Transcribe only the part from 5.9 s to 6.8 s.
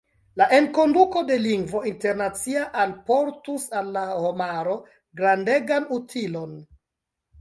utilon.